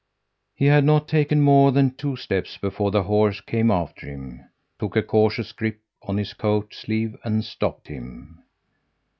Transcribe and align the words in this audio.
"He 0.55 0.65
had 0.65 0.83
not 0.83 1.07
taken 1.07 1.41
more 1.41 1.71
than 1.71 1.91
two 1.93 2.15
steps 2.15 2.57
before 2.57 2.89
the 2.89 3.03
horse 3.03 3.39
came 3.39 3.69
after 3.69 4.07
him, 4.07 4.43
took 4.79 4.95
a 4.95 5.03
cautious 5.03 5.51
grip 5.51 5.79
on 6.01 6.17
his 6.17 6.33
coat 6.33 6.73
sleeve 6.73 7.15
and 7.23 7.45
stopped 7.45 7.87
him. 7.87 8.43